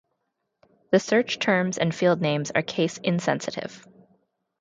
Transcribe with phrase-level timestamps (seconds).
[0.89, 3.85] The search terms and field names are case-insensitive.